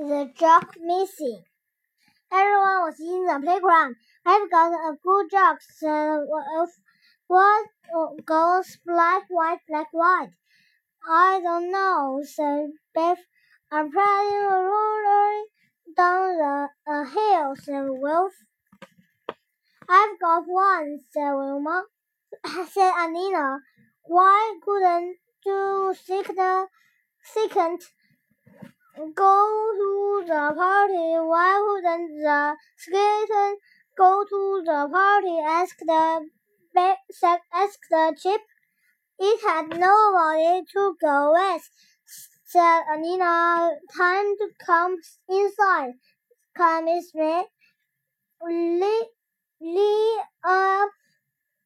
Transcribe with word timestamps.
the 0.00 0.32
joke 0.34 0.76
missing. 0.80 1.42
Everyone 2.32 2.84
was 2.84 2.98
in 3.00 3.26
the 3.26 3.38
playground. 3.42 3.96
I've 4.24 4.50
got 4.50 4.72
a 4.72 4.96
good 5.02 5.30
joke, 5.30 5.58
said 5.60 6.20
Wolf. 6.26 6.70
What 7.26 7.66
goes 8.24 8.78
black, 8.86 9.24
white, 9.28 9.58
black, 9.68 9.88
white? 9.92 10.30
I 11.06 11.40
don't 11.42 11.70
know, 11.70 12.22
said 12.24 12.70
Biff. 12.94 13.18
I'm 13.70 13.90
riding 13.90 14.48
a 14.50 14.58
roller 14.72 15.44
down 15.94 16.38
the 16.38 16.68
a 16.90 17.04
hill, 17.04 17.54
said 17.56 17.86
Wolf. 17.88 18.32
I've 19.88 20.18
got 20.18 20.44
one, 20.46 21.00
said 21.10 21.32
Wilma. 21.34 21.84
said 22.70 22.92
Anneena. 22.92 23.58
Why 24.04 24.58
couldn't 24.64 25.16
you 25.44 25.94
seek 26.04 26.26
the 26.28 26.68
second 27.22 27.80
go 28.96 29.72
to 29.78 30.24
the 30.26 30.54
party? 30.56 31.18
Why 31.30 31.62
wouldn't 31.66 32.22
the 32.22 32.56
skeleton 32.76 33.58
go 33.96 34.24
to 34.28 34.62
the 34.64 34.88
party? 34.92 35.38
asked 35.38 35.82
the 35.86 36.26
asked 37.52 37.86
the 37.90 38.16
chip. 38.20 38.40
It 39.18 39.40
had 39.42 39.68
nobody 39.68 40.64
to 40.72 40.96
go 41.00 41.32
with, 41.32 41.70
said 42.44 42.82
Anneena. 42.92 43.70
Time 43.96 44.36
to 44.38 44.48
come 44.64 44.96
inside. 45.28 45.92
Come 46.56 46.86
with 46.86 47.14
me. 48.42 49.02
Lee 49.60 50.20
up 50.42 50.90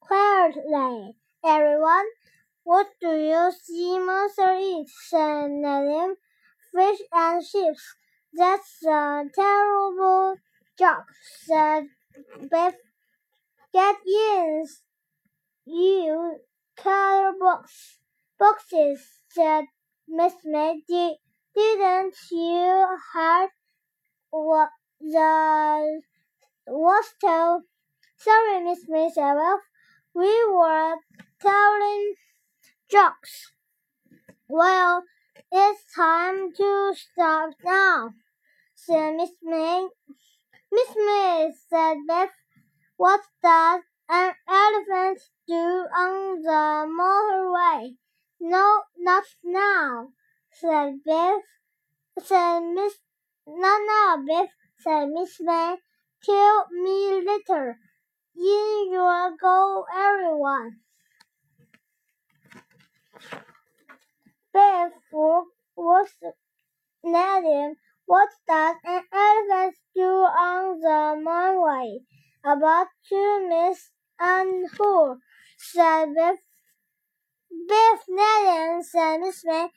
quietly, 0.00 1.14
everyone. 1.44 2.06
What 2.64 2.86
do 3.00 3.08
you 3.08 3.52
see 3.62 3.98
monster 3.98 4.56
eat? 4.58 4.88
said 4.88 5.50
Nadim. 5.50 6.14
Fish 6.74 7.00
and 7.12 7.44
ships. 7.44 7.94
That's 8.32 8.82
a 8.84 9.24
terrible 9.34 10.36
joke, 10.78 11.06
said 11.44 11.84
Beth. 12.50 12.76
Get 13.72 13.96
in, 14.06 14.66
you 15.66 16.36
color 16.76 17.32
box 17.38 17.98
boxes, 18.38 19.00
said 19.28 19.64
Miss 20.08 20.34
May. 20.44 20.82
Didn't 21.54 22.14
you 22.30 22.98
hear 23.14 23.48
what 24.30 24.70
the 25.00 26.02
was 26.66 27.04
Sorry, 28.16 28.64
Miss 28.64 28.84
said, 29.14 29.34
well, 29.34 29.60
we 30.14 30.44
were 30.46 30.96
telling 31.40 32.14
jokes. 32.88 33.52
Well, 34.48 35.04
it's 35.52 35.94
time 35.94 36.50
to 36.56 36.94
stop 36.96 37.50
now, 37.62 38.14
said 38.74 39.16
Miss 39.16 39.30
May. 39.42 39.86
Miss 40.72 40.88
May 40.96 41.52
said 41.68 41.98
Beth, 42.08 42.30
what 42.96 43.20
does 43.42 43.82
an 44.08 44.32
elephant 44.48 45.20
do 45.46 45.54
on 45.54 46.42
the 46.42 46.88
motorway? 46.88 47.96
No, 48.40 48.82
not 48.98 49.24
now, 49.44 50.08
said 50.52 51.00
Beth. 51.04 51.42
Said 52.24 52.60
Miss, 52.60 52.94
not 53.46 53.80
now, 53.86 54.24
Beth, 54.26 54.50
said 54.78 55.08
Miss 55.10 55.38
May. 55.38 55.76
Tell 56.24 56.66
me 56.70 57.22
later. 57.26 57.78
In 58.36 58.88
your 58.90 59.36
go, 59.38 59.84
everyone. 59.94 60.80
Beth 64.52 64.92
was 65.76 66.08
named. 67.02 67.76
What 68.04 68.28
does 68.46 68.76
an 68.84 69.02
elephant 69.12 69.76
do 69.94 70.02
on 70.02 70.80
the 70.80 71.22
motorway? 71.24 72.00
About 72.44 72.88
to 73.08 73.48
miss 73.48 73.90
and 74.18 74.68
who? 74.76 75.18
said 75.56 76.14
Beth. 76.14 76.38
Beth 77.68 78.04
Nellian 78.08 78.82
said 78.82 79.18
Miss 79.20 79.44
May. 79.44 79.68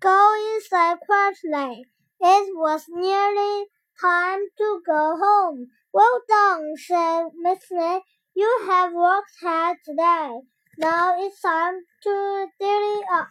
Go 0.00 0.54
inside 0.54 0.98
quietly. 1.00 1.86
It 2.20 2.56
was 2.56 2.84
nearly 2.88 3.66
time 4.00 4.40
to 4.58 4.82
go 4.86 5.16
home. 5.16 5.68
Well 5.92 6.22
done, 6.28 6.74
said 6.76 7.28
Miss 7.36 7.64
May. 7.70 8.00
You 8.34 8.60
have 8.66 8.92
worked 8.92 9.32
hard 9.42 9.78
today. 9.84 10.40
Now 10.78 11.16
it's 11.18 11.40
time 11.40 11.80
to 12.04 12.46
dilly 12.58 13.02
up. 13.12 13.28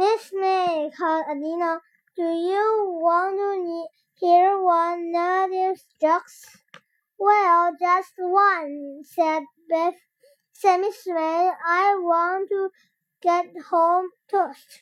Miss 0.00 0.32
May 0.32 0.90
called 0.96 1.26
Adina. 1.30 1.78
Do 2.16 2.22
you 2.22 3.00
want 3.02 3.36
to 3.36 3.86
hear 4.18 4.58
one 4.58 5.12
of 5.14 5.50
these 5.50 5.84
jokes? 6.00 6.56
Well, 7.18 7.76
just 7.78 8.14
one, 8.16 9.02
said 9.04 9.42
Beth. 9.68 10.00
Said 10.54 10.78
Miss 10.78 11.06
May. 11.06 11.50
I 11.66 11.98
want 12.00 12.48
to 12.48 12.70
get 13.20 13.52
home 13.68 14.08
first. 14.30 14.80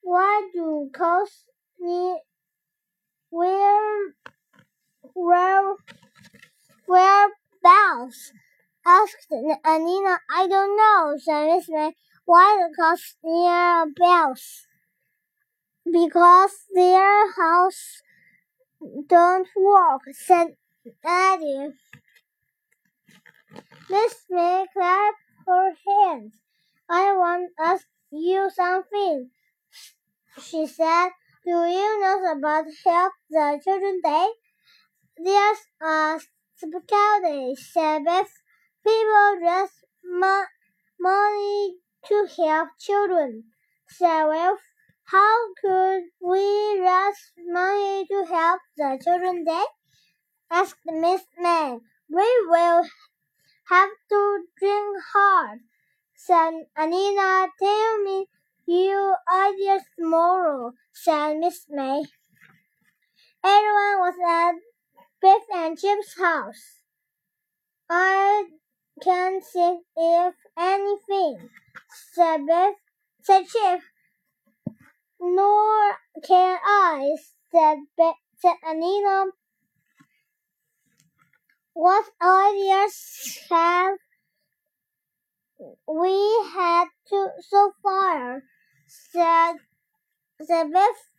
Why 0.00 0.48
do 0.54 0.88
cost 0.94 1.46
me 1.80 2.20
where 3.30 4.14
where 5.12 5.74
where 6.86 7.28
bells? 7.64 8.30
asked 8.86 9.26
Anneena. 9.32 10.18
I 10.32 10.46
don't 10.46 10.76
know, 10.76 11.16
said 11.18 11.46
Miss 11.46 11.68
May. 11.68 11.96
Why 12.30 12.68
because 12.70 13.16
near 13.24 13.86
bells? 13.86 14.68
Because 15.84 16.64
their 16.72 17.32
house 17.32 18.02
don't 19.08 19.48
work, 19.56 20.02
said 20.12 20.54
Eddie. 21.04 21.72
Miss 23.90 24.14
May 24.30 24.64
clapped 24.72 25.24
her 25.44 25.72
hands. 25.84 26.34
I 26.88 27.16
want 27.16 27.50
ask 27.58 27.84
you 28.12 28.48
something, 28.54 29.30
she 30.40 30.68
said. 30.68 31.08
Do 31.44 31.64
you 31.66 32.00
know 32.00 32.30
about 32.30 32.66
Help 32.84 33.12
the 33.28 33.60
Children 33.64 34.00
Day? 34.04 34.28
There's 35.18 35.58
a 35.82 36.20
special 36.54 37.20
day, 37.24 37.56
said 37.56 38.04
Beth. 38.04 38.30
People 38.86 39.40
mo 40.04 40.44
money 41.00 41.80
to 42.06 42.26
help 42.36 42.68
children, 42.78 43.44
said 43.88 44.26
Wilf. 44.26 44.60
How 45.04 45.52
could 45.60 46.04
we 46.20 46.80
raise 46.80 47.32
money 47.48 48.06
to 48.06 48.24
help 48.28 48.60
the 48.76 49.00
Children 49.02 49.44
Day? 49.44 49.64
asked 50.50 50.86
Miss 50.86 51.22
May. 51.38 51.78
We 52.08 52.46
will 52.46 52.84
have 53.68 53.90
to 54.08 54.44
drink 54.58 54.96
hard, 55.12 55.60
said 56.14 56.66
Anneena. 56.76 57.48
Tell 57.58 58.02
me 58.02 58.26
your 58.66 59.16
ideas 59.32 59.82
tomorrow, 59.98 60.72
said 60.92 61.38
Miss 61.38 61.66
May. 61.68 62.04
Everyone 63.42 63.98
was 63.98 64.14
at 64.26 64.54
Biff 65.20 65.42
and 65.52 65.78
Chip's 65.78 66.18
house. 66.18 66.80
I 67.88 68.44
can't 69.02 69.42
think 69.42 69.84
of 69.96 70.34
anything, 70.60 71.48
said 72.12 72.46
Biff. 72.46 72.74
Said 73.22 73.46
Chip. 73.46 73.80
Nor 75.20 75.96
can 76.22 76.58
I, 76.64 77.16
said, 77.52 77.78
Be- 77.96 78.12
said 78.38 78.54
Anneena. 78.66 79.26
What 81.72 82.04
ideas 82.22 83.38
have 83.50 83.98
we 85.86 86.44
had 86.54 86.86
to 87.08 87.28
so 87.40 87.72
far? 87.82 88.42
said 88.86 89.56
the 90.38 90.70
Biff. 90.72 91.10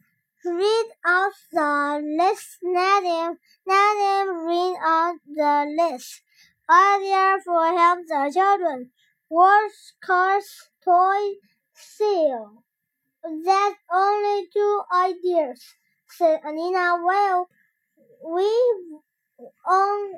Read 0.43 0.85
out 1.05 1.33
the 1.51 2.01
list. 2.17 2.57
Nadim, 2.63 3.37
Nadim, 3.67 4.47
read 4.47 4.75
out 4.83 5.15
the 5.27 5.75
list. 5.77 6.21
Idea 6.67 7.37
for 7.45 7.65
help 7.65 7.99
the 8.07 8.31
children. 8.33 8.89
Words, 9.31 9.93
cars, 10.01 10.69
toy, 10.83 11.35
seal. 11.73 12.63
That's 13.23 13.79
only 13.91 14.47
two 14.53 14.81
ideas, 14.93 15.63
said 16.07 16.41
Anneena. 16.43 17.03
Well, 17.03 17.47
we 18.23 18.47
on, 19.65 20.13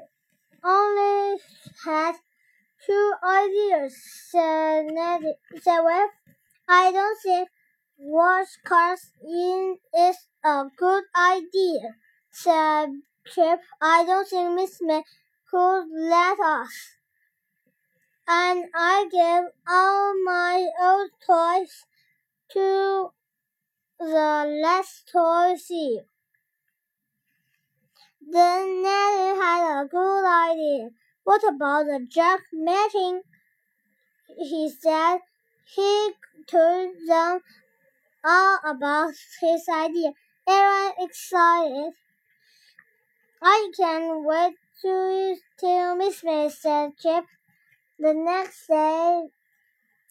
only 0.64 1.40
had 1.86 2.16
two 2.86 3.14
ideas, 3.24 3.96
said 4.32 4.88
Ned, 4.88 5.22
said 5.62 5.82
Webb. 5.82 6.10
I 6.68 6.92
don't 6.92 7.20
think 7.22 7.50
wash 7.98 8.58
cars 8.66 9.12
in 9.24 9.78
is 9.96 10.18
a 10.44 10.66
good 10.76 11.04
idea, 11.16 11.96
said 12.32 12.90
Chip. 13.28 13.60
I 13.82 14.06
don't 14.06 14.28
think 14.28 14.56
Miss 14.56 14.82
May 14.82 15.04
could 15.52 15.86
let 15.94 16.40
us. 16.40 16.98
And 18.28 18.66
I 18.74 19.08
gave 19.12 19.52
all 19.68 20.14
my 20.24 20.68
old 20.82 21.12
toys 21.26 21.86
to 22.52 23.12
the 24.00 24.60
last 24.64 25.10
toy 25.12 25.56
see. 25.58 26.02
Then 28.22 28.82
Nellie 28.82 29.40
had 29.40 29.82
a 29.82 29.88
good 29.88 30.26
idea. 30.26 30.90
What 31.24 31.44
about 31.44 31.86
the 31.86 32.06
joke 32.10 32.42
machine? 32.54 33.22
He 34.38 34.70
said 34.70 35.20
he 35.66 36.12
told 36.48 36.96
them 37.08 37.42
all 38.24 38.60
about 38.66 39.14
his 39.42 39.68
idea. 39.70 40.14
Everyone 40.48 40.94
excited. 41.00 41.94
I 43.42 43.72
can't 43.78 44.24
wait 44.24 44.56
to 44.82 45.36
tell 45.60 45.96
Miss 45.98 46.24
May, 46.24 46.50
said 46.50 46.92
Chip. 46.98 47.26
The 48.04 48.14
next 48.14 48.68
day, 48.68 49.30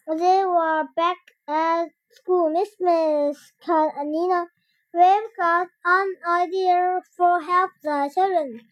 they 0.08 0.44
were 0.46 0.84
back 0.96 1.18
at 1.46 1.88
school. 2.10 2.48
Miss 2.48 2.70
May 2.80 3.34
called 3.62 3.92
Nina. 4.06 4.46
We've 4.94 5.36
got 5.38 5.68
an 5.84 6.14
idea 6.26 7.02
for 7.14 7.42
help 7.42 7.72
the 7.82 8.10
children. 8.14 8.62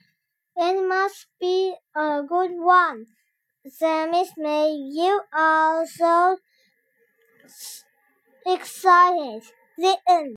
It 0.57 0.89
must 0.89 1.27
be 1.39 1.75
a 1.95 2.23
good 2.27 2.53
one, 2.53 3.09
said 3.69 4.11
Miss 4.11 4.31
May. 4.39 4.73
You 4.73 5.21
are 5.35 5.85
so 5.85 6.39
excited. 8.47 9.43
The 9.77 9.99
end. 10.09 10.37